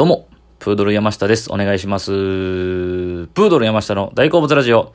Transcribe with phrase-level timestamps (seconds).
[0.00, 0.28] どうも、
[0.58, 1.52] プードル山下です。
[1.52, 2.06] お願いします。
[2.10, 4.94] プードル山下の大好物ラジオ。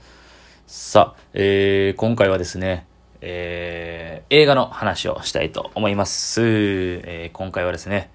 [0.66, 2.88] さあ、えー、今回はですね、
[3.22, 6.42] えー、映画の話をしたいと思います。
[6.42, 8.10] えー、今回はですね、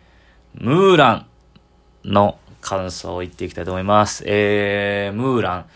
[0.55, 1.27] ムーラン
[2.05, 4.25] の感想を言っていきたいと思います。
[4.27, 5.67] えー、ムーラン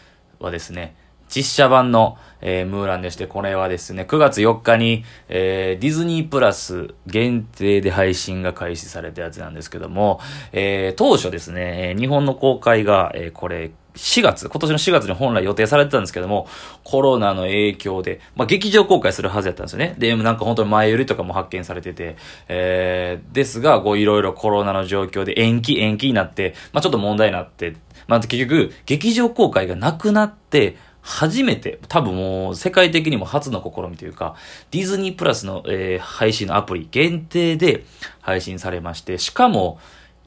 [0.40, 0.96] はですね、
[1.34, 10.20] 実写版の、えームーランでして、これはですね、9月4日に、えーディズニープラス限定で配信が開始されたやつなんですけども、
[10.52, 16.48] えー当初ですね、日本の公開が、えーこれ、4月、今年の4月に本来予定されてたんですけども、
[16.82, 19.94] コロナの影響で、まあ、劇場公開するはずやったんですよね。
[19.98, 22.16] で、なんか本当に前売りとかも発見されてて、
[22.48, 27.76] えー、ですが、こういろいろコロナの状況で延期延期になって、まあ、ちょっと問題になって、
[28.08, 30.76] まあ、結局、劇場公開がなくなって、
[31.07, 34.36] 初めて、多分もう世界的にも初の試みというか、
[34.70, 37.84] ディズニープラスの、えー配信のアプリ限定で
[38.22, 39.78] 配信されまして、しかも、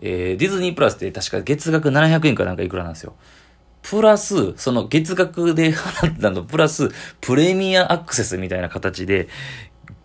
[0.01, 3.15] えーディズニープラスって確か月額700円かなんかいくらなんですよ。
[3.81, 9.29] プラス、その月額で払ったの、プラス、プレミアアクセスみたいな形で、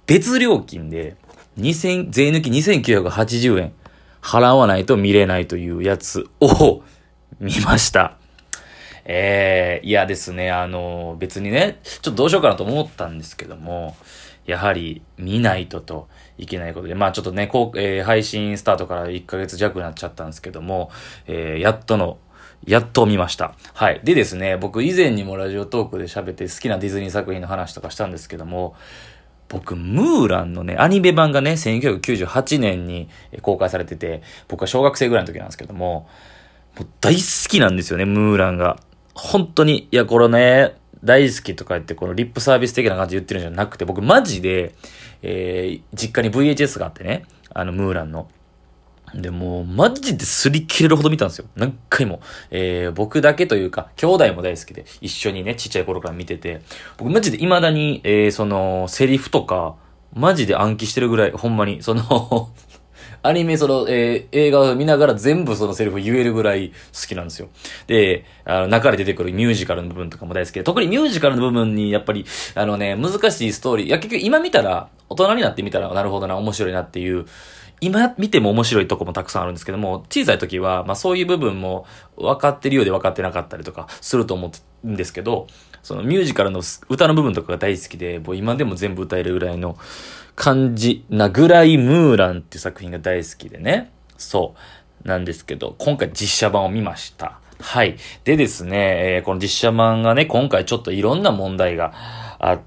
[0.07, 1.17] 別料金で、
[1.59, 3.73] 2000、税抜き2980円
[4.23, 6.83] 払わないと見れないというやつを
[7.41, 8.22] 見ました。
[9.05, 13.97] えー、いやですね、あの、別にね、ちょっとどうしようかなと思ったんですけども、
[14.47, 20.91] やはり見ないとといけないことで、まあちょっとね、こう、えー配信スタートから1ヶ月弱になっちゃったんですけども、
[21.27, 22.19] えーやっとの、
[22.65, 23.55] やっと見ました。
[23.75, 24.01] はい。
[24.05, 28.75] でですね、僕以前にもラジオトークで喋って好きなディズニー作品の話とかしたんですけども、
[29.49, 33.09] 僕、ムーランのね、アニメ版がね、1998年に
[33.43, 36.09] 公開されてて、僕は小学生ぐらいの時なんですけども、
[36.79, 38.79] もう大好きなんですよね、ムーランが。
[39.15, 40.75] 本当に、いや、これね、
[41.05, 44.75] 大好きとか言って、このリップサービス的な感じで言ってるんじゃなくて、僕マジで、
[45.23, 48.29] えー実家に VHS があってね、あの、ムーランの。
[49.15, 51.47] で、もう、マジで擦り切れるほど見たんですよ。
[51.55, 52.21] 何回も。
[52.51, 56.63] えー僕だけというか、兄弟も大好きで、一緒にね、ちっちゃい頃から見てて、
[56.97, 59.75] 僕マジで未だに、えーその、セリフとか、
[60.15, 62.51] マジで暗記してるぐらい、ほんまに、その、
[63.23, 67.49] アニメ、その、えー映画を見ながら全部そのセリフ言えるぐらい好きなんですよ。
[67.87, 72.25] で、あの、中で出てくるミュージカルの部分とかも大好きで、特にミュージカルの部分に、やっぱり、
[72.55, 77.27] あのね、難しいストーリー、いや、結局今見たら、大人になってみたら、なるほどな、面白いなっていう、
[77.81, 81.85] 今見ても面白いとこもたくさんあるんですけども、小さい時は、まあそういう部分も
[82.17, 84.53] 分かってるようで分かってなかったりとかすると思
[84.85, 85.49] うんですけど、
[85.83, 89.77] そのミュージカルの歌の部分とかが大好きで、もう今でも全部歌えるぐらいの
[90.37, 93.93] 感じなぐらいムーランっていう作品が大好きでね。
[94.17, 94.55] そ
[95.05, 95.09] う。
[95.09, 97.41] なんですけど、今回実写版を見ました。
[97.61, 97.97] はい。
[98.25, 101.93] でですね、えーこの実写版がね、今回ちょっといろんな問題が
[102.39, 102.61] あっ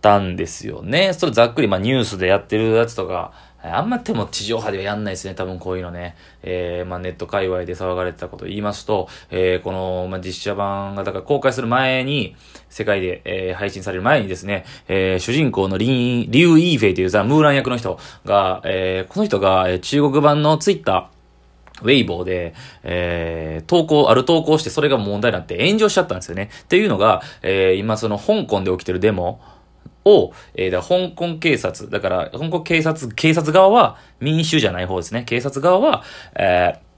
[0.00, 1.12] たんですよね。
[1.12, 5.34] それざっくり、まあニュースでやってるやつとか、あんまでも地上波ではやんないですね。
[5.34, 6.16] 多分こういうのね。
[6.42, 12.34] えーまあネット界隈で騒がれてたことを言いますと、えーこの、まあ実写版がだから公開する前に、
[12.68, 21.12] 世界で、えー配信される前にですね、えー主人公のリン、リュウ・イーフェイというザ・ムーラン役の人が、えーこの人が、え中国版のツイッター、
[21.82, 26.50] ウェイボーで、えー、投稿、ある投稿してそれが問題になって炎上しちゃったんですよね。
[26.62, 29.40] っていうのが、えー、今その香港で起きてるデモ
[30.04, 35.24] を、えー、だ香港警察、だから香港警察、警察側は民主じゃない方ですね。
[35.24, 36.02] 警察側は、
[36.34, 36.92] えー、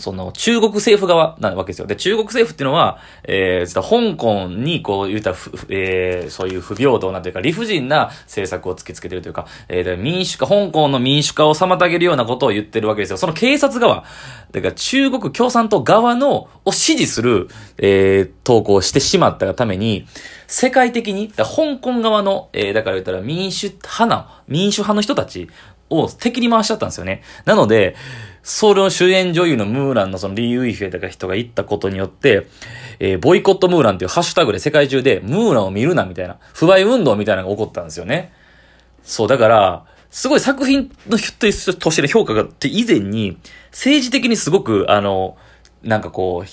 [0.00, 1.86] その、中国政府側なわけですよ。
[1.86, 5.36] で、中国政府っていうのは、えー、香港に、こう、言ったら、
[5.68, 13.16] えー、そういう不平等なというか、理不尽な政策を突きつけてるというか、えー、民主化、香港の民主化を妨げるようなことを言ってるわけですよ。
[13.18, 14.04] その警察側、
[14.52, 17.48] だから中国共産党側の、を支持する、
[17.78, 20.06] えー、投稿をしてしまったがために、
[20.46, 25.48] 世界的に、香港側の、えー、だから言ったら民主派な、民主派の人たち
[25.88, 27.22] を敵に回しちゃったんですよね。
[27.46, 27.96] なので、
[28.42, 32.46] その主演女優のムーランのそのリー・ウィフェとか人が言ったことによって、
[32.98, 38.32] えーボイコットムーランっていうハッシュタグで世界中でムーランを見るなみたいな、不買運動みたいなのが起こったんですよね。
[39.04, 41.38] そう、だから、すごい作品の人
[41.78, 43.38] としての評価がって以前に、
[43.70, 45.38] 政治的にすごく、あの、
[45.82, 46.50] なんかこう、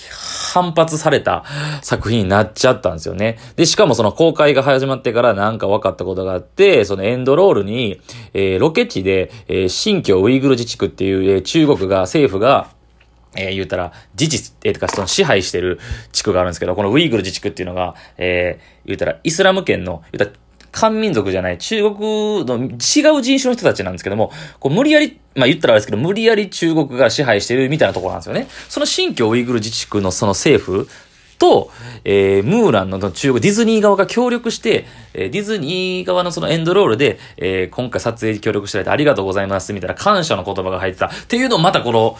[0.53, 1.44] 反発された
[1.81, 3.38] 作品になっちゃったんですよね。
[3.57, 8.00] で、しかもその公開が始まってからなんか分かったことがあって、そのエンドロールに、
[8.33, 12.69] えーロケ地で、えー新疆ウイグル自治区っていう、えー中国が、政府が、
[13.35, 15.81] えー言うたら、自治、えー、とか、その支配してる
[16.13, 20.31] 地区があるんですけど、このウイグル自治区っていうのが、えー言うたら、イスラム圏の、言うたら、
[20.71, 28.48] 漢民族じゃない、中国の違う人種の人たちなんですけども、こう無理やり、まあ言ったらあれですけど、無理やり中国が支配してるみたいなところなんですよね。
[28.68, 30.88] その新疆ウイグル自治区のその政府
[31.39, 31.71] と、
[32.04, 41.07] えー、ムーランの中国、ディズニー側が協力して、えーディズニー側のそのエンドロールで、えー今回撮影に協力していただいてありがとうございますみたいな感謝の言葉が入ってた。
[41.07, 42.18] っていうのをまたこの、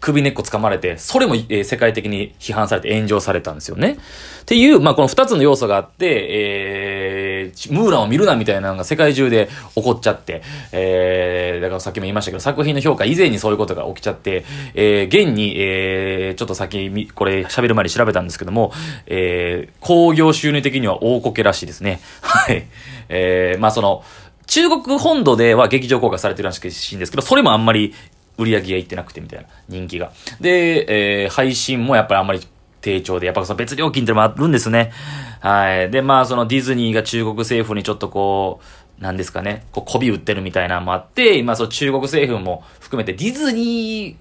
[0.00, 3.98] 首根っこ掴まれて、それも、えー、世界的に批判されて炎上されたんですよね。
[4.40, 10.42] っていう、まあ、この二つの要素があって、えー、ムーランを見るなみたいなのが世界中で起こっちゃって、
[10.72, 14.44] えー、だからさっきも言いましたけど、作品の評価以前にそういうことが起きちゃって、
[14.74, 18.72] えー、現に、えー、ちょっと先、これ喋る前に調べたんですけども、
[19.06, 22.00] えー、工業収入的には大こけらしいですね。
[22.22, 22.66] はい。
[23.10, 24.02] えー、まあ、その、
[24.50, 27.94] 中国本土では劇場公開されてるらしいんですけど、それもあんまり
[28.40, 30.12] 売り上げがいってなくてみたいな、人気が。
[30.40, 32.40] で、えー、配信もやっぱりあんまり
[32.80, 34.92] 低調で、やっぱその別料金ってのもあるんですね。
[35.40, 35.90] はい。
[35.90, 38.60] で、まあそのディズニーが中国政府にちょっとこ
[38.98, 44.16] う、なんですかね、こう、媚び売ってるみたいなのもあって、今その中国政府も含めてディズニ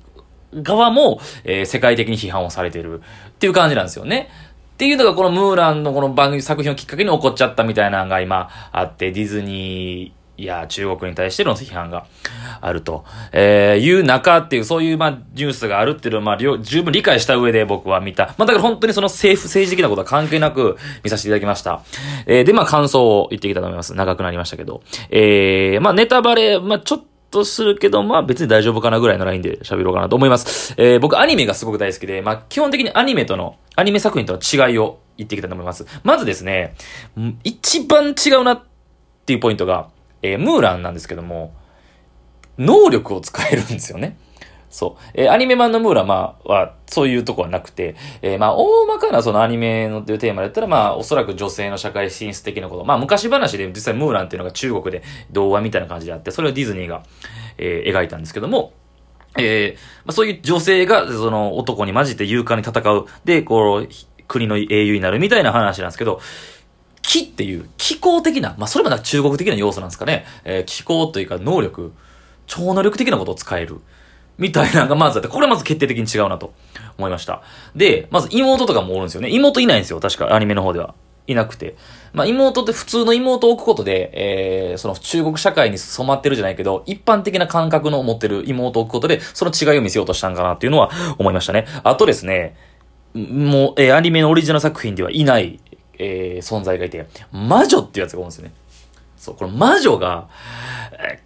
[0.53, 4.29] ー側も、えー、世界的に批判をされてるっていう感じなんですよね。
[4.73, 12.05] っていうのがこのムーランのこの番組作品をきっかけに起こっちゃったみたいなのが今あって、ディズニー、いや、中国に対しての批判が
[12.61, 13.03] あると、
[13.33, 18.33] えー、いう中っていう、そういう、まあ、ニュースがあるっていうのを、まあ、十分理解した上で僕は見た。
[18.37, 21.81] まあ、だから本当にその政府、政治的なことは関係なく見させていただきました。
[22.25, 23.93] えー、で、まあ、感想を言っていきたいと思います。
[23.93, 24.81] 長くなりましたけど。
[25.09, 30.73] えー、まあ、ネタバレ、まあ、ちょっとするけど、まあ別に大丈夫かなぐらいのラインで喋ろうかなと思います。
[30.77, 35.85] えー、僕アニメがすごく大好きで、まあ基本的にアニメとの、アニメ作品との違いを言っていきたいと思います。
[36.03, 36.75] まずですね、
[37.43, 38.63] 一番違うなっ
[39.25, 39.89] ていうポイントが、
[40.21, 41.53] えー、ムーランなんですけども、
[42.57, 44.17] 能力を使えるんですよね。
[44.69, 45.11] そう。
[45.15, 52.85] えー、アニメ版のムーラン、まあ、は、そういうとこはなくて、えー、まあ、大まかなそのアニメのっていうテーマで言ったら、まあ、おそらく女性の社会進出的なこと。
[52.85, 55.01] まあ、昔話で実際ムーランっていうのが中国で
[55.31, 57.03] 童話みたいな感じであって、それをディズニーが、
[57.57, 58.73] えー、描いたんですけども、
[59.37, 63.05] えー、まあ、そういう女性が、その男に混じって勇敢に戦う。
[63.25, 63.89] で、こう、
[64.27, 66.21] 国の英雄になるみたいな話なんですけど、
[67.09, 70.25] 気っていう、気候的な、まあ、それもな中国的な要素なんですかね。
[70.43, 71.91] えー、気候というか能力、
[72.45, 73.81] 超能力的なことを使える。
[74.37, 76.53] みたいなのがまずあって、これまず決定的に違うなと
[76.99, 77.41] 思いました。
[77.75, 79.29] で、まず妹とかもおるんですよね。
[79.31, 79.99] 妹いないんですよ。
[79.99, 80.93] 確かアニメの方では。
[81.25, 81.75] いなくて。
[82.13, 91.65] まあ、妹って普通の妹を置くことで、えー、その中国社会に染まってるじゃないけど、一般的な感覚の持ってる妹を置くことで、その違いを見せようとしたんかなっていうのは思いましたね。
[91.83, 92.55] あとですね、
[93.13, 95.59] もう、えー、アニメのオリジナル作品ではいない、
[95.99, 98.53] えー、存在がいて、魔女っていうやつがおるんですよね。
[99.19, 100.29] そう、この魔女が、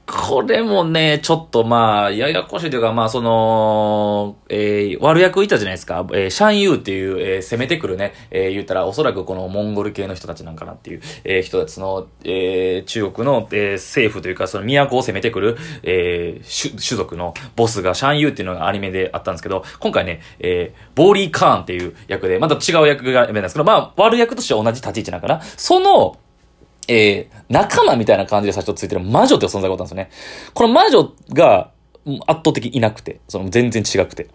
[0.05, 6.05] これもね、ちょっとまあ、ややこしいというか、まあ、その、えー、悪役いたじゃないですか。
[6.11, 25.41] えー、シャンユーっていう、えー、攻めてくるね、えー、言ったら、おそらくこのモンゴル系の人たちなんかなっていう、えー、人たちの、えー、中国の、えー、政府というか、その都を攻めてくる、えー、種族のボスがシャンユーっていうのがアニメであったんですけど、今回ね、えー、ボーリー・カーンっていう役で、また違う役がなんですけど、まあ、悪役としては同じ立ち位置なんかな。
[25.41, 26.17] その、
[26.87, 30.09] えー、仲間みたいな感じで最初ついてる魔女って存在があったんですよね。
[30.53, 31.71] この魔女が
[32.27, 34.27] 圧倒的いなくて、その全然違くて。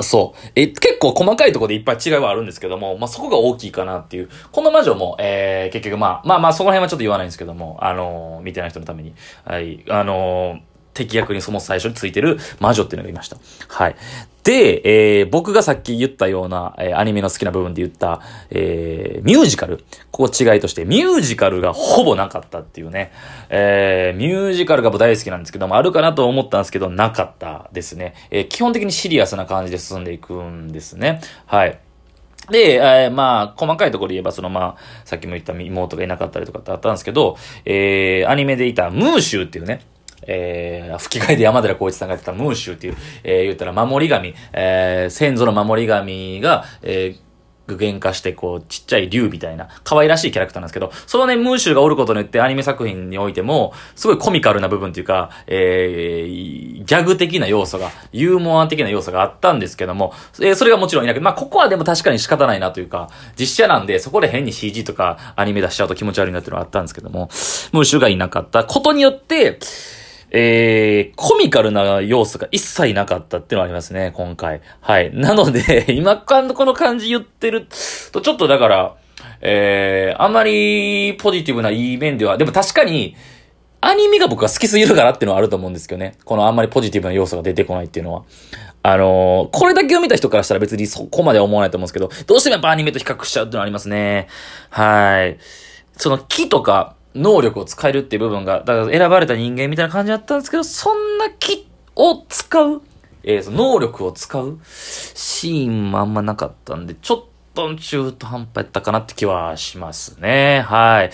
[0.00, 0.50] そう。
[0.56, 4.28] え、結構細かいところでいっぱい違いはあるんですけども、まあ、そこが大きいかなっていう。
[4.50, 9.14] この魔女も、えー、結局まあ、まあまあ、そこら辺はちょっと言わないんですけども、あのー、見てない人のために。
[9.44, 9.84] はい。
[9.88, 13.36] あのー敵役にその最初についてる魔女っていうのがいました。
[13.68, 13.96] はい。
[14.44, 14.82] で、
[15.20, 18.20] えー、僕がさっき言ったような、えー、アニメの好きな部分で言った、
[18.50, 19.84] えー、ミュージカル。
[20.10, 23.10] ここ違いとして、ミュージカルがほぼなかったっていうね。
[23.48, 28.14] えー、ミュージカルが大好きなんですけども、あるかなと思ったんですけど、なかったですね。
[28.30, 31.22] えー、基本的にシリアスな感じで進んでいくんですね。
[31.46, 31.78] はい。
[32.50, 39.80] で、えー、まあ、細かいところで言えば、そのまあ、さっきも言った妹がいなかったりとかってあったんですけど、えー、アニメでいたムーシューっていうね、
[40.26, 47.24] えー、吹き替えで山寺孝一さんがやってたムーシュっていう、えー、言ったら守り神、えー、先祖の守り神が、えー、
[47.66, 67.30] 具現化して、こう、ちっちゃい竜みたいな、可愛らしいキャラクターなんですけど、そのね、ムーシュがおることによってアニメ作品においても、すごいコミカルな部分っていうか、えー、ギャグ的な要素が、ユーモア的な要素があったんですけども、えー、それがもちろんいなくて、まあ、ここはでも確かに仕方ないなというか、実写なんで、そこで変に CG とかアニメ出しちゃうと気持ち悪いなっていうのはあったんですけども、
[67.72, 69.58] ムーシュがいなかったことによって、
[70.36, 74.62] えー、コミカルな要素が一切なかったっていうのがありますね、今回。
[74.80, 75.14] はい。
[75.14, 77.68] なので、 今かんこの感じ言ってる
[78.10, 78.94] と、ちょっとだから、
[79.40, 83.14] えー、あんまりポジティブないい面では、でも確かに、
[83.80, 86.16] アニメが僕は好きすぎるからっていうのはあると思うんですけどね。
[86.24, 88.24] このあんまりポジティブな要素が出てこないっていうのは。
[88.82, 94.26] あのー、これだけを見た人からしたら別にそこまで思わないと思うんですけど、どうしてもやっぱアニメと比較しちゃうっていうのはありますね。
[94.70, 95.38] はい。
[95.96, 102.82] その木とか、能力を使えるっていう部分が、だから選ばれた人間みたいな感じだったんですけど、そんな気を使う、
[103.22, 110.62] えー、その能力を使うシーンもあんまなかったんで、ちょっと中途半端やったかなって気はしますね。
[110.66, 111.10] はい。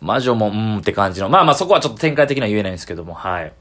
[0.00, 1.28] 魔女も、うんって感じの。
[1.28, 3.52] まあまあそこはちょっと展開的には言えないんですけども、はい。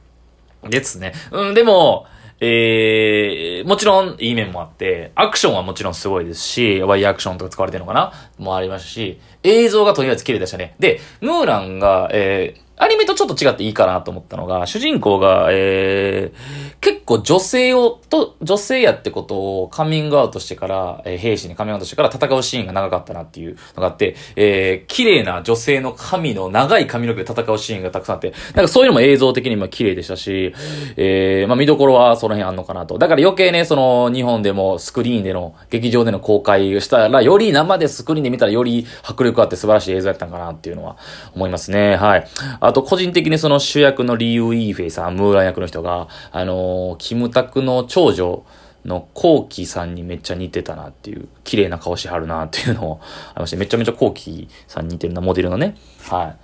[0.70, 1.14] ですね。
[1.32, 2.06] うん、でも、
[2.40, 10.76] えー、もちろんいい面もあって、アクションはもちろんすごいですし、ワイヤーアクションとか使われてるのかなもありますし、映像がとりあえず綺麗でしたね。
[10.80, 30.54] で、ムーランが、えー、アニメとちょっと違っていいかなと思ったのが、主人公が、えー、結構女性を、と、女性やってことをカミングアウトしてから、えー、兵士にカミングアウトしてから戦うシーンが長かったなっていうのがあって、えー、綺麗な女性の髪の、長い髪の毛で戦うシーンがたくさんあって、なんかそういうのも映像的にも綺麗でしたし、
[30.98, 32.98] えー、まあ見どころはその辺あんのかなと。
[32.98, 40.98] だから余計ね、その、日本でもスクリーンでの、劇場での公開したら、より生でスクリーンで見たらより迫力あって素晴らしい映像やったんかなっていうのは
[41.34, 41.96] 思いますね。
[41.96, 42.28] はい。
[42.60, 48.44] あと、個人的にその主役のリュウ・イーフェイさん、ムーラン役の人が、あのー、キムタクの長女
[48.86, 55.76] のコウキさんにめっちゃ似てたなっていう、綺麗な顔しはるなっていうのをありまして、めちゃめちゃコウキさんに似てるな、モデルのね。
[56.10, 56.38] はい。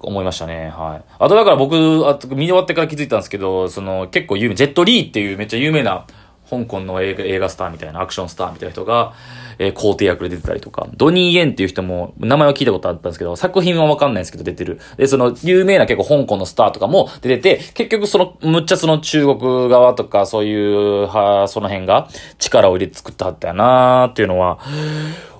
[0.00, 0.68] 思いましたね。
[0.68, 1.04] はい。
[1.18, 1.74] あとだから僕、
[2.06, 6.06] あ見終わってから気づいたんですけど、その結構有名、ジェットリーっていうめっちゃ有名な
[6.48, 9.14] 香港の映画映画スターみたいな、アクションスターみたいな人が、
[9.58, 14.80] えー、皇帝役で出てたりとか、ドニー・イエンっていう人も、名前は聞いたことあったんですけど、作品はわかんないですけど出てる。
[14.96, 24.58] で、その、有名な結構香港のスターとかも出てて、結局その、むっちゃその中国側とか、そういう、は、その辺が力を入れて作ったはったやなーっていうのは、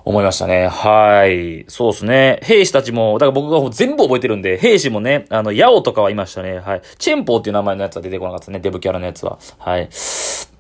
[0.06, 0.68] 思いましたね。
[0.68, 1.64] はい。
[1.66, 2.38] そうですね。
[2.44, 6.60] 兵士たちも、だから僕が全部覚えてるんで、兵士もね、あの、ヤオとかはいましたね。
[6.60, 6.82] はい。
[6.98, 8.60] チェンポーっていう名前のやつは出てこなかったね。
[8.60, 9.40] デブキャラのやつは。
[9.58, 9.88] はい。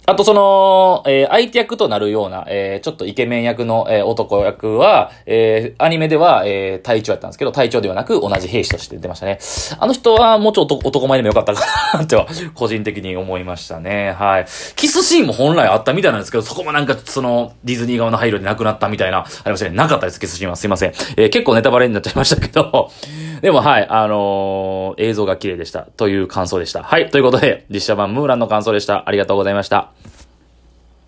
[0.08, 9.40] あとその、えー、相手役となるような、えー、ちょっとイケメン役の、えー、男役は、えー、アニメでは、えー、隊長やったんですけど、隊長ではなく同じ兵士として出ましたね。
[9.80, 11.66] あの人はもうちょっと男前でもよかったか
[11.98, 14.12] なっては、個人的に思いましたね。
[14.12, 14.46] はい。
[14.76, 19.74] キスシーンも本来あったみたいなんですけど、そこもなんかその、ディズニー側の配慮でなくなったみたいな、ありましたね。
[19.74, 20.56] なかったです、キスシーンは。
[20.56, 20.90] すいません。
[21.16, 22.92] えー、結構ネタバレになっちゃいましたけど、
[23.42, 25.80] でもはい、あのー、映像が綺麗でした。
[25.80, 26.84] という感想でした。
[26.84, 27.10] はい。
[27.10, 29.08] ということで、実写版ムーランの感想でした。
[29.08, 29.95] ありがとうございました。